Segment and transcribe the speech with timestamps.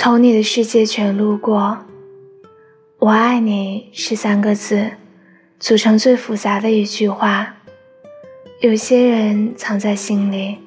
[0.00, 1.76] 从你的世界全路过，
[3.00, 4.92] 我爱你是三个字，
[5.58, 7.56] 组成最复杂的一句话。
[8.60, 10.58] 有些人藏在心里，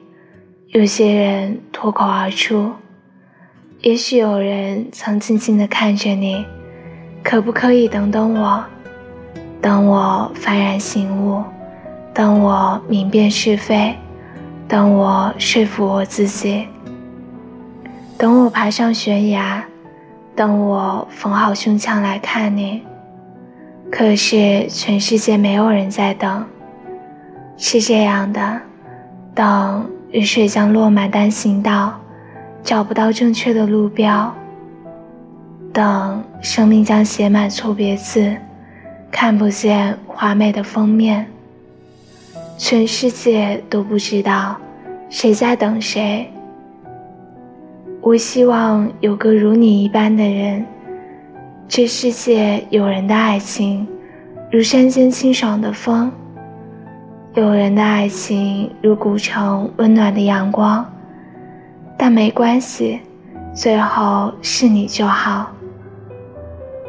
[0.68, 2.74] 有些人脱口而出。
[3.80, 6.46] 也许有人曾静静地看着你，
[7.24, 8.62] 可不可以等等我？
[9.62, 11.42] 等我幡然醒悟，
[12.14, 13.96] 等我明辨是非，
[14.68, 16.68] 等我说服我自己。
[18.22, 19.66] 等我爬上悬崖，
[20.36, 22.84] 等我缝好胸腔来看你。
[23.92, 26.46] 可是全世界没有人在等。
[27.58, 28.62] 是这样的，
[29.34, 32.00] 等雨水将落满单行道，
[32.62, 34.32] 找不到正确的路标；
[35.74, 38.38] 等生命将写满错别字，
[39.10, 41.26] 看不见华美的封面。
[42.56, 44.56] 全世界都不知道
[45.10, 46.32] 谁在等谁。
[48.04, 50.66] 我希望有个如你一般的人。
[51.68, 53.88] 这世界有人的爱情，
[54.52, 56.10] 如山间清爽的风；
[57.36, 60.84] 有人的爱情，如古城温暖的阳光。
[61.96, 63.00] 但没关系，
[63.54, 65.52] 最后是你就好。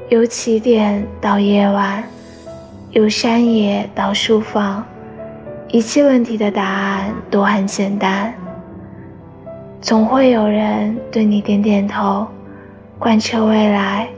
[0.08, 2.02] 由起点到夜晚，
[2.92, 4.82] 由山野到书房，
[5.69, 8.32] 一切问题的答案都很简单。
[9.83, 12.25] 总会有人对你点点头，
[13.00, 14.08] 贯彻未来，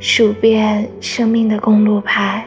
[0.00, 2.42] 数遍生命的公路牌。